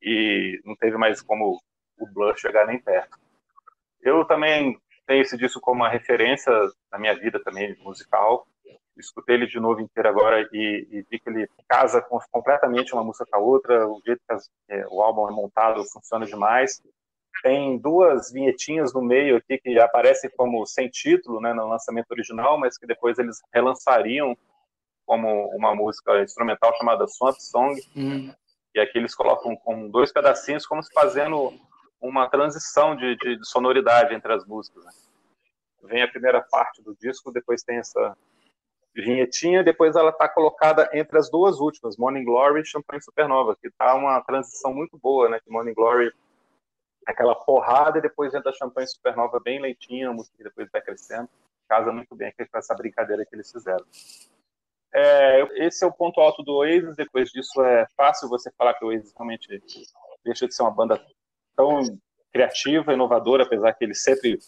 E 0.00 0.60
não 0.64 0.76
teve 0.76 0.96
mais 0.96 1.20
como 1.20 1.60
o 1.98 2.06
Blur 2.06 2.36
chegar 2.36 2.66
nem 2.66 2.78
perto. 2.78 3.18
Eu 4.00 4.24
também 4.24 4.78
tenho 5.06 5.22
esse 5.22 5.36
disco 5.36 5.60
como 5.60 5.82
uma 5.82 5.88
referência 5.88 6.52
na 6.92 6.98
minha 6.98 7.14
vida 7.14 7.42
também 7.42 7.76
musical. 7.82 8.46
Escutei 8.96 9.34
ele 9.34 9.46
de 9.46 9.58
novo 9.58 9.80
inteiro 9.80 10.08
agora 10.08 10.48
e, 10.52 10.88
e 10.90 11.06
vi 11.10 11.18
que 11.18 11.28
ele 11.28 11.48
casa 11.68 12.00
com, 12.00 12.18
completamente 12.30 12.92
uma 12.92 13.02
música 13.02 13.26
com 13.28 13.36
a 13.36 13.40
outra. 13.40 13.88
O 13.88 14.00
jeito 14.04 14.20
que 14.26 14.32
as, 14.32 14.50
é, 14.68 14.86
o 14.88 15.02
álbum 15.02 15.28
é 15.28 15.32
montado 15.32 15.84
funciona 15.84 16.24
demais. 16.26 16.82
Tem 17.42 17.76
duas 17.76 18.30
vinhetinhas 18.32 18.94
no 18.94 19.02
meio 19.02 19.36
aqui 19.36 19.58
que 19.58 19.78
aparecem 19.78 20.30
como 20.36 20.64
sem 20.64 20.88
título 20.88 21.40
né, 21.40 21.52
no 21.52 21.68
lançamento 21.68 22.10
original, 22.10 22.58
mas 22.58 22.78
que 22.78 22.86
depois 22.86 23.18
eles 23.18 23.40
relançariam 23.52 24.36
como 25.04 25.48
uma 25.54 25.74
música 25.74 26.22
instrumental 26.22 26.74
chamada 26.76 27.06
Swamp 27.06 27.36
Song. 27.38 27.80
Hum. 27.96 28.32
E 28.74 28.80
aqui 28.80 28.98
eles 28.98 29.14
colocam 29.14 29.56
com 29.56 29.88
dois 29.88 30.12
pedacinhos, 30.12 30.66
como 30.66 30.82
se 30.82 30.92
fazendo 30.92 31.52
uma 32.00 32.28
transição 32.28 32.96
de, 32.96 33.16
de, 33.16 33.36
de 33.38 33.48
sonoridade 33.48 34.14
entre 34.14 34.32
as 34.32 34.44
músicas. 34.46 34.84
Né? 34.84 34.92
Vem 35.84 36.02
a 36.02 36.08
primeira 36.08 36.40
parte 36.40 36.82
do 36.82 36.96
disco, 36.96 37.32
depois 37.32 37.62
tem 37.62 37.78
essa 37.78 38.16
vinhetinha, 38.94 39.64
depois 39.64 39.96
ela 39.96 40.10
está 40.10 40.28
colocada 40.28 40.88
entre 40.92 41.18
as 41.18 41.30
duas 41.30 41.58
últimas, 41.58 41.96
Morning 41.96 42.24
Glory 42.24 42.60
e 42.60 42.66
Champagne 42.66 43.02
Supernova, 43.02 43.56
que 43.60 43.70
tá 43.70 43.94
uma 43.94 44.20
transição 44.22 44.72
muito 44.72 44.96
boa, 44.96 45.28
né? 45.28 45.40
Que 45.40 45.50
Morning 45.50 45.74
Glory 45.74 46.12
aquela 47.06 47.34
porrada 47.34 47.98
e 47.98 48.02
depois 48.02 48.34
entra 48.34 48.50
a 48.50 48.54
champanhe 48.54 48.86
supernova 48.86 49.38
bem 49.40 49.60
leitinha, 49.60 50.08
a 50.08 50.12
música 50.12 50.42
depois 50.42 50.68
vai 50.70 50.80
crescendo. 50.80 51.28
Casa 51.68 51.92
muito 51.92 52.14
bem 52.14 52.32
com 52.32 52.58
essa 52.58 52.74
brincadeira 52.74 53.24
que 53.24 53.34
eles 53.34 53.50
fizeram. 53.50 53.84
É, 54.94 55.66
esse 55.66 55.84
é 55.84 55.86
o 55.86 55.92
ponto 55.92 56.20
alto 56.20 56.42
do 56.42 56.54
Oasis. 56.54 56.96
Depois 56.96 57.30
disso, 57.30 57.60
é 57.62 57.86
fácil 57.96 58.28
você 58.28 58.50
falar 58.52 58.74
que 58.74 58.84
o 58.84 58.88
Oasis 58.88 59.12
realmente 59.16 59.48
deixa 60.24 60.46
de 60.46 60.54
ser 60.54 60.62
uma 60.62 60.70
banda 60.70 61.04
tão 61.56 61.82
criativa, 62.32 62.92
inovadora, 62.92 63.44
apesar 63.44 63.72
que 63.72 63.84
eles 63.84 64.02
sempre 64.02 64.38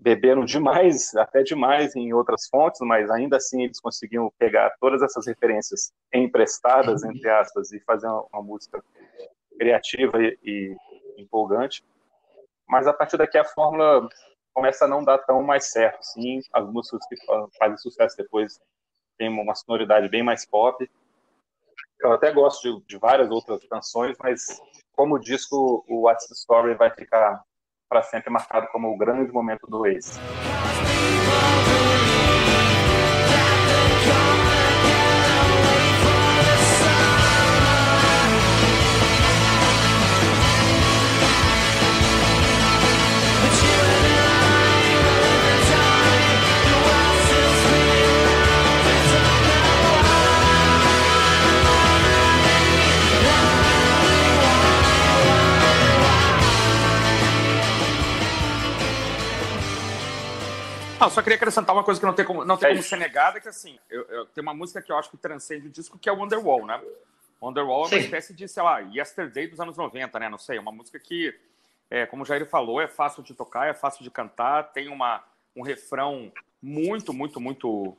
beberam 0.00 0.44
demais, 0.44 1.14
até 1.16 1.42
demais 1.42 1.94
em 1.94 2.12
outras 2.12 2.48
fontes, 2.48 2.80
mas 2.80 3.10
ainda 3.10 3.36
assim 3.36 3.64
eles 3.64 3.80
conseguiam 3.80 4.32
pegar 4.38 4.74
todas 4.80 5.02
essas 5.02 5.26
referências 5.26 5.92
emprestadas, 6.12 7.04
entre 7.04 7.28
aspas, 7.28 7.70
e 7.72 7.80
fazer 7.80 8.08
uma, 8.08 8.42
música 8.42 8.82
criativa 9.58 10.22
e, 10.22 10.38
e 10.42 10.76
empolgante. 11.18 11.84
Mas 12.66 12.86
a 12.86 12.92
partir 12.92 13.16
daqui 13.16 13.36
a 13.36 13.44
fórmula 13.44 14.08
começa 14.54 14.84
a 14.84 14.88
não 14.88 15.04
dar 15.04 15.18
tão 15.18 15.42
mais 15.42 15.70
certo. 15.70 16.02
Sim, 16.02 16.40
as 16.52 16.66
músicas 16.66 17.00
que 17.08 17.16
fazem 17.58 17.76
sucesso 17.76 18.16
depois 18.16 18.60
têm 19.18 19.28
uma 19.28 19.54
sonoridade 19.54 20.08
bem 20.08 20.22
mais 20.22 20.46
pop. 20.46 20.88
Eu 22.00 22.12
até 22.12 22.32
gosto 22.32 22.80
de, 22.80 22.86
de 22.86 22.98
várias 22.98 23.30
outras 23.30 23.62
canções, 23.66 24.16
mas 24.22 24.60
como 24.92 25.18
disco, 25.18 25.84
o 25.88 26.02
What's 26.02 26.26
the 26.28 26.34
Story 26.34 26.74
vai 26.74 26.90
ficar 26.90 27.44
para 27.90 28.04
sempre 28.04 28.30
marcado 28.30 28.68
como 28.68 28.88
o 28.88 28.96
grande 28.96 29.32
momento 29.32 29.66
do 29.66 29.84
Ace. 29.84 30.20
Não, 61.00 61.08
só 61.08 61.22
queria 61.22 61.36
acrescentar 61.36 61.74
uma 61.74 61.82
coisa 61.82 61.98
que 61.98 62.06
não 62.06 62.12
tem 62.12 62.24
como, 62.24 62.44
não 62.44 62.56
tem 62.56 62.70
como 62.70 62.82
ser 62.82 62.96
negada, 62.96 63.40
que 63.40 63.48
assim, 63.48 63.78
eu, 63.88 64.02
eu, 64.02 64.26
tem 64.26 64.42
uma 64.42 64.52
música 64.52 64.82
que 64.82 64.92
eu 64.92 64.98
acho 64.98 65.10
que 65.10 65.16
transcende 65.16 65.66
o 65.66 65.70
disco, 65.70 65.98
que 65.98 66.08
é 66.08 66.12
o 66.12 66.16
Wonderwall, 66.16 66.66
né? 66.66 66.80
Wonderwall 67.40 67.86
é 67.86 67.88
uma 67.88 67.98
espécie 67.98 68.34
de, 68.34 68.46
sei 68.46 68.62
lá, 68.62 68.80
Yesterday 68.80 69.48
dos 69.48 69.58
anos 69.58 69.76
90, 69.76 70.18
né? 70.18 70.28
Não 70.28 70.36
sei, 70.36 70.58
é 70.58 70.60
uma 70.60 70.70
música 70.70 70.98
que, 70.98 71.34
é, 71.90 72.04
como 72.04 72.22
o 72.22 72.26
Jair 72.26 72.46
falou, 72.46 72.80
é 72.82 72.86
fácil 72.86 73.22
de 73.22 73.32
tocar, 73.32 73.66
é 73.66 73.72
fácil 73.72 74.04
de 74.04 74.10
cantar, 74.10 74.64
tem 74.72 74.88
uma, 74.88 75.24
um 75.56 75.62
refrão 75.62 76.30
muito, 76.62 77.14
muito, 77.14 77.40
muito 77.40 77.96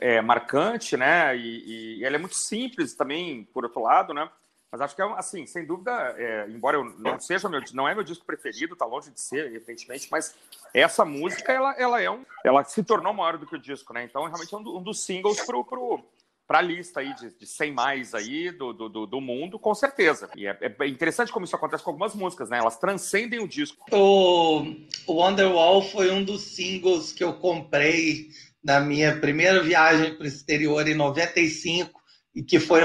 é, 0.00 0.20
marcante, 0.20 0.96
né? 0.98 1.34
E, 1.34 1.98
e, 1.98 2.04
ela 2.04 2.16
é 2.16 2.18
muito 2.18 2.36
simples 2.36 2.94
também, 2.94 3.44
por 3.54 3.64
outro 3.64 3.80
lado, 3.80 4.12
né? 4.12 4.28
Mas 4.74 4.80
acho 4.80 4.96
que 4.96 5.02
é 5.02 5.04
assim, 5.16 5.46
sem 5.46 5.64
dúvida, 5.64 5.92
é, 6.18 6.48
embora 6.48 6.78
eu 6.78 6.84
não 6.98 7.20
seja 7.20 7.48
meu, 7.48 7.62
não 7.74 7.88
é 7.88 7.94
meu 7.94 8.02
disco 8.02 8.26
preferido, 8.26 8.74
tá 8.74 8.84
longe 8.84 9.08
de 9.08 9.20
ser, 9.20 9.46
evidentemente, 9.46 10.08
mas 10.10 10.34
essa 10.74 11.04
música 11.04 11.52
ela, 11.52 11.72
ela 11.78 12.02
é 12.02 12.10
um, 12.10 12.26
ela 12.44 12.64
se 12.64 12.82
tornou 12.82 13.14
maior 13.14 13.38
do 13.38 13.46
que 13.46 13.54
o 13.54 13.58
disco, 13.60 13.94
né? 13.94 14.02
Então 14.02 14.24
realmente 14.24 14.52
é 14.52 14.58
um, 14.58 14.78
um 14.78 14.82
dos 14.82 15.04
singles 15.04 15.40
pro, 15.46 15.64
pro 15.64 16.04
para 16.44 16.58
a 16.58 16.60
lista 16.60 16.98
aí 16.98 17.14
de, 17.14 17.30
de 17.30 17.46
100 17.46 17.72
mais 17.72 18.14
aí 18.16 18.50
do, 18.50 18.72
do, 18.72 19.06
do 19.06 19.20
mundo, 19.20 19.60
com 19.60 19.72
certeza. 19.76 20.28
E 20.34 20.44
é, 20.44 20.58
é, 20.60 20.88
interessante 20.88 21.30
como 21.30 21.44
isso 21.44 21.54
acontece 21.54 21.84
com 21.84 21.90
algumas 21.90 22.12
músicas, 22.12 22.50
né? 22.50 22.58
Elas 22.58 22.76
transcendem 22.76 23.38
o 23.38 23.46
disco. 23.46 23.86
O, 23.92 24.74
Wonderwall 25.08 25.82
foi 25.82 26.10
um 26.10 26.24
dos 26.24 26.40
singles 26.42 27.12
que 27.12 27.22
eu 27.22 27.34
comprei 27.34 28.26
na 28.60 28.80
minha 28.80 29.20
primeira 29.20 29.62
viagem 29.62 30.16
para 30.16 30.24
o 30.24 30.26
exterior 30.26 30.88
em 30.88 30.96
95 30.96 31.92
e 32.34 32.42
que 32.42 32.58
foi 32.58 32.82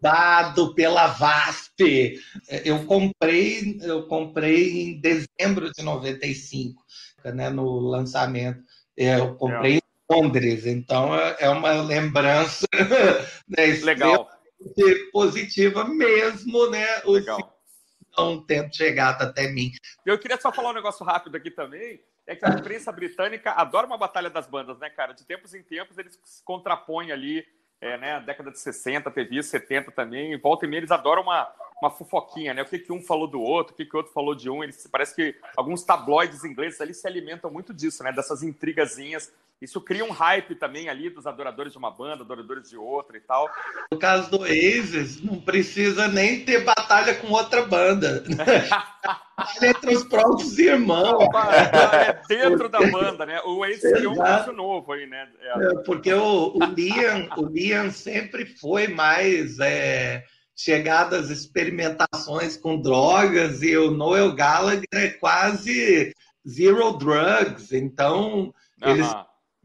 dado 0.00 0.74
pela 0.74 1.08
VASP. 1.08 2.20
Eu 2.64 2.84
comprei, 2.86 3.78
eu 3.82 4.06
comprei 4.06 4.82
em 4.82 5.00
dezembro 5.00 5.70
de 5.72 5.82
95, 5.82 6.82
né, 7.34 7.50
no 7.50 7.78
lançamento. 7.78 8.62
É, 8.96 9.18
eu 9.18 9.34
comprei 9.36 9.74
é. 9.74 9.76
em 9.76 9.82
Londres, 10.10 10.66
então 10.66 11.14
é, 11.14 11.36
é 11.40 11.48
uma 11.50 11.72
lembrança 11.82 12.66
né, 13.48 13.66
Legal. 13.82 14.28
positiva 15.12 15.84
mesmo, 15.84 16.70
né? 16.70 16.86
Legal. 17.04 17.56
Não 18.16 18.44
tendo 18.44 18.74
chegado 18.74 19.22
até 19.22 19.48
mim. 19.48 19.70
Eu 20.04 20.18
queria 20.18 20.40
só 20.40 20.50
falar 20.50 20.70
um 20.70 20.74
negócio 20.74 21.04
rápido 21.04 21.36
aqui 21.36 21.50
também. 21.50 22.00
É 22.26 22.34
que 22.36 22.44
a 22.44 22.50
imprensa 22.50 22.92
britânica 22.92 23.52
adora 23.52 23.86
uma 23.86 23.96
batalha 23.96 24.28
das 24.28 24.46
bandas, 24.46 24.78
né, 24.78 24.90
cara? 24.90 25.14
De 25.14 25.24
tempos 25.24 25.54
em 25.54 25.62
tempos 25.62 25.96
eles 25.96 26.18
se 26.24 26.42
contrapõem 26.44 27.10
ali 27.10 27.46
é, 27.80 27.96
né, 27.96 28.20
década 28.20 28.50
de 28.50 28.58
60 28.58 29.10
teve 29.10 29.38
isso, 29.38 29.50
70 29.50 29.92
também, 29.92 30.36
volta 30.38 30.66
e 30.66 30.68
meia 30.68 30.80
eles 30.80 30.90
adoram 30.90 31.22
uma, 31.22 31.48
uma 31.80 31.90
fofoquinha, 31.90 32.52
né? 32.52 32.62
O 32.62 32.64
que, 32.64 32.78
que 32.78 32.92
um 32.92 33.02
falou 33.02 33.28
do 33.28 33.40
outro, 33.40 33.72
o 33.72 33.76
que, 33.76 33.84
que 33.84 33.94
o 33.94 33.98
outro 33.98 34.12
falou 34.12 34.34
de 34.34 34.50
um. 34.50 34.62
Eles, 34.62 34.86
parece 34.90 35.14
que 35.14 35.36
alguns 35.56 35.84
tabloides 35.84 36.44
ingleses 36.44 36.80
ali 36.80 36.92
se 36.92 37.06
alimentam 37.06 37.50
muito 37.50 37.72
disso, 37.72 38.02
né? 38.02 38.12
Dessas 38.12 38.42
intrigazinhas 38.42 39.32
Isso 39.60 39.80
cria 39.80 40.04
um 40.04 40.12
hype 40.12 40.54
também 40.54 40.88
ali 40.88 41.10
dos 41.10 41.26
adoradores 41.26 41.72
de 41.72 41.78
uma 41.78 41.90
banda, 41.90 42.22
adoradores 42.22 42.70
de 42.70 42.76
outra 42.76 43.16
e 43.16 43.20
tal. 43.20 43.50
No 43.90 43.98
caso 43.98 44.30
do 44.30 44.40
Oasis, 44.40 45.20
não 45.20 45.40
precisa 45.40 46.06
nem 46.06 46.44
ter 46.44 46.64
batalha 46.64 47.14
com 47.14 47.28
outra 47.32 47.62
banda. 47.62 48.22
entre 49.62 49.96
os 49.96 50.04
próprios 50.04 50.58
irmãos. 50.58 51.28
É 51.92 52.20
dentro 52.28 52.68
da 52.68 52.80
banda, 52.80 53.26
né? 53.26 53.40
O 53.44 53.58
Oasis 53.58 53.92
criou 53.92 54.12
um 54.12 54.18
caso 54.18 54.52
novo 54.52 54.92
aí, 54.92 55.06
né? 55.06 55.28
É. 55.40 55.48
É, 55.48 55.74
porque 55.84 56.12
o, 56.12 56.56
o, 56.56 56.64
Liam, 56.64 57.28
o 57.36 57.46
Liam 57.46 57.90
sempre 57.90 58.46
foi 58.46 58.86
mais 58.86 59.58
é, 59.58 60.22
chegado 60.54 61.14
às 61.14 61.30
experimentações 61.30 62.56
com 62.56 62.80
drogas 62.80 63.62
e 63.62 63.76
o 63.76 63.90
Noel 63.90 64.34
Gallagher 64.34 64.86
é 64.92 65.08
quase 65.08 66.12
zero 66.48 66.92
drugs. 66.92 67.72
Então, 67.72 68.52
eles 68.82 69.06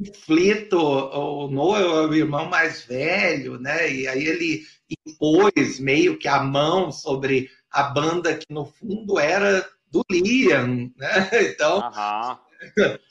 conflito, 0.03 0.77
o 0.77 1.47
Noel 1.47 1.97
é 1.97 2.07
o 2.07 2.13
irmão 2.13 2.45
mais 2.45 2.85
velho, 2.85 3.59
né? 3.59 3.91
E 3.91 4.07
aí 4.07 4.25
ele 4.25 4.63
impôs 5.07 5.79
meio 5.79 6.17
que 6.17 6.27
a 6.27 6.43
mão 6.43 6.91
sobre 6.91 7.49
a 7.71 7.83
banda 7.83 8.35
que 8.35 8.45
no 8.49 8.65
fundo 8.65 9.19
era 9.19 9.67
do 9.89 10.03
Liam, 10.09 10.91
né? 10.97 11.29
Então 11.53 11.91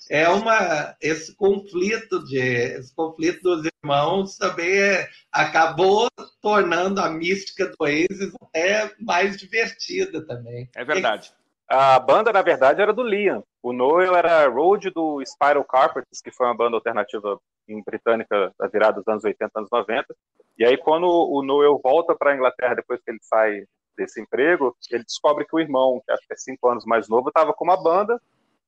é 0.09 0.29
uma 0.29 0.97
esse 1.01 1.35
conflito 1.35 2.25
de 2.25 2.39
esse 2.39 2.95
conflito 2.95 3.43
dos 3.43 3.71
irmãos 3.83 4.37
também 4.39 4.79
é, 4.79 5.09
acabou 5.31 6.09
tornando 6.41 7.01
a 7.01 7.11
mística 7.11 7.67
do 7.67 7.77
Oasis 7.81 8.33
até 8.41 8.91
mais 8.99 9.37
divertida 9.37 10.25
também. 10.25 10.71
É 10.75 10.85
verdade. 10.85 11.33
A 11.69 11.99
banda, 11.99 12.33
na 12.33 12.43
verdade, 12.43 12.83
era 12.83 12.93
do 12.93 13.03
Liam. 13.03 13.43
O 13.63 13.73
Noel 13.73 14.15
era 14.15 14.47
Road 14.49 14.91
do 14.91 15.23
Spiral 15.25 15.65
Carpets, 15.65 16.21
que 16.21 16.31
foi 16.31 16.47
uma 16.47 16.57
banda 16.57 16.77
alternativa 16.77 17.39
em 17.69 17.83
britânica 17.83 18.53
da 18.59 18.67
virada 18.67 18.99
dos 18.99 19.09
anos 19.09 19.25
80, 19.25 19.51
anos 19.55 19.71
90. 19.71 20.15
E 20.59 20.65
aí, 20.65 20.77
quando 20.77 21.07
o 21.07 21.43
Noel 21.43 21.81
volta 21.83 22.15
para 22.15 22.33
a 22.33 22.35
Inglaterra, 22.35 22.75
depois 22.75 23.01
que 23.03 23.11
ele 23.11 23.21
sai 23.23 23.65
desse 23.97 24.21
emprego, 24.21 24.77
ele 24.91 25.05
descobre 25.05 25.45
que 25.45 25.55
o 25.55 25.61
irmão, 25.61 26.03
que 26.05 26.13
acho 26.13 26.27
que 26.27 26.33
é 26.33 26.37
cinco 26.37 26.69
anos 26.69 26.85
mais 26.85 27.09
novo, 27.09 27.29
estava 27.29 27.53
com 27.53 27.65
uma 27.65 27.81
banda. 27.81 28.21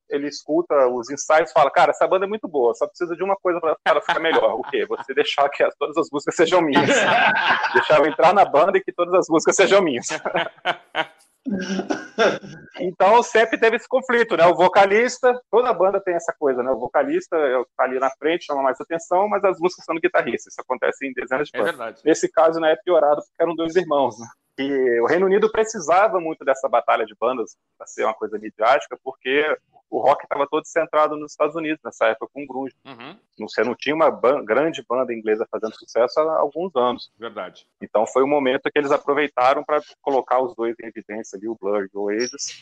Ele 0.08 0.28
escuta 0.28 0.86
os 0.88 1.10
ensaios 1.10 1.50
fala: 1.50 1.70
Cara, 1.70 1.90
essa 1.90 2.06
banda 2.06 2.26
é 2.26 2.28
muito 2.28 2.46
boa, 2.46 2.74
só 2.74 2.86
precisa 2.86 3.16
de 3.16 3.24
uma 3.24 3.36
coisa 3.36 3.58
para 3.58 3.76
ela 3.86 4.00
ficar 4.02 4.20
melhor. 4.20 4.54
O 4.54 4.62
quê? 4.64 4.84
Você 4.86 5.14
deixar 5.14 5.48
que 5.48 5.66
todas 5.78 5.96
as 5.96 6.08
músicas 6.12 6.36
sejam 6.36 6.60
minhas. 6.60 6.86
deixar 7.72 7.98
eu 7.98 8.06
entrar 8.06 8.34
na 8.34 8.44
banda 8.44 8.76
e 8.76 8.82
que 8.82 8.92
todas 8.92 9.14
as 9.14 9.28
músicas 9.28 9.56
sejam 9.56 9.80
minhas. 9.80 10.06
então 12.80 13.22
sempre 13.22 13.58
teve 13.58 13.76
esse 13.76 13.88
conflito, 13.88 14.36
né? 14.36 14.46
O 14.46 14.54
vocalista, 14.54 15.38
toda 15.50 15.72
banda 15.74 16.00
tem 16.00 16.14
essa 16.14 16.34
coisa, 16.38 16.62
né? 16.62 16.70
O 16.70 16.78
vocalista 16.78 17.36
tá 17.76 17.84
ali 17.84 17.98
na 17.98 18.10
frente, 18.10 18.46
chama 18.46 18.62
mais 18.62 18.80
atenção, 18.80 19.28
mas 19.28 19.44
as 19.44 19.58
músicas 19.58 19.84
são 19.84 19.94
do 19.94 20.00
guitarrista. 20.00 20.48
Isso 20.48 20.60
acontece 20.60 21.06
em 21.06 21.12
dezenas 21.12 21.48
de 21.48 21.56
é 21.56 21.58
bandas. 21.58 21.74
É 21.74 21.76
verdade. 21.76 22.02
Nesse 22.04 22.30
caso, 22.30 22.58
né, 22.60 22.72
é 22.72 22.76
piorado 22.76 23.22
porque 23.22 23.42
eram 23.42 23.54
dois 23.54 23.76
irmãos, 23.76 24.18
né? 24.18 24.26
E 24.58 25.00
o 25.00 25.06
Reino 25.06 25.26
Unido 25.26 25.50
precisava 25.50 26.20
muito 26.20 26.44
dessa 26.44 26.68
batalha 26.68 27.04
de 27.04 27.14
bandas 27.18 27.56
para 27.76 27.86
ser 27.86 28.04
uma 28.04 28.14
coisa 28.14 28.38
midiática, 28.38 28.98
porque 29.02 29.44
o 29.90 30.00
rock 30.00 30.24
estava 30.24 30.46
todo 30.48 30.64
centrado 30.66 31.16
nos 31.16 31.32
Estados 31.32 31.54
Unidos 31.54 31.80
nessa 31.84 32.06
época 32.06 32.30
com 32.32 32.42
o 32.42 32.46
grunge. 32.46 32.74
Uhum. 32.84 33.18
Você 33.40 33.62
não 33.62 33.74
tinha 33.74 33.94
uma 33.94 34.10
ban 34.10 34.44
grande 34.44 34.84
banda 34.88 35.12
inglesa 35.12 35.46
fazendo 35.50 35.74
sucesso 35.76 36.20
há 36.20 36.38
alguns 36.38 36.74
anos. 36.74 37.12
Verdade. 37.18 37.66
Então 37.80 38.06
foi 38.06 38.22
o 38.22 38.26
um 38.26 38.28
momento 38.28 38.70
que 38.70 38.78
eles 38.78 38.90
aproveitaram 38.90 39.64
para 39.64 39.80
colocar 40.02 40.40
os 40.40 40.54
dois 40.54 40.74
em 40.80 40.86
evidência 40.86 41.36
ali, 41.36 41.48
o 41.48 41.56
Blur 41.60 41.84
e 41.84 41.96
o 41.96 42.02
Oasis, 42.02 42.60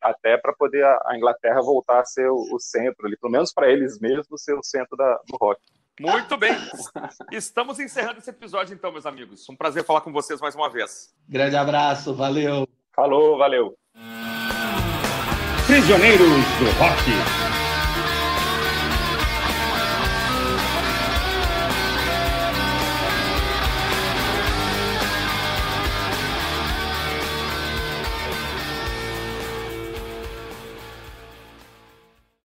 até 0.00 0.36
para 0.36 0.54
poder 0.54 0.84
a, 0.84 1.12
Inglaterra 1.14 1.60
voltar 1.60 2.00
a 2.00 2.04
ser 2.04 2.30
o, 2.30 2.54
o 2.54 2.58
centro 2.58 3.06
ali, 3.06 3.16
pelo 3.16 3.32
menos 3.32 3.52
para 3.52 3.70
eles 3.70 3.98
mesmos 3.98 4.42
ser 4.42 4.54
o 4.54 4.62
centro 4.62 4.96
da, 4.96 5.20
do 5.28 5.36
rock. 5.36 5.60
Muito 6.00 6.36
bem. 6.36 6.56
Estamos 7.30 7.78
encerrando 7.78 8.18
esse 8.18 8.30
episódio 8.30 8.74
então, 8.74 8.90
meus 8.90 9.06
amigos. 9.06 9.48
Um 9.48 9.56
prazer 9.56 9.84
falar 9.84 10.00
com 10.00 10.12
vocês 10.12 10.40
mais 10.40 10.54
uma 10.54 10.68
vez. 10.68 11.14
Grande 11.28 11.56
abraço, 11.56 12.14
valeu. 12.14 12.68
Falou, 12.94 13.38
valeu. 13.38 13.76
Prisioneiros 15.66 16.28
do 16.28 16.78
Rock. 16.78 17.63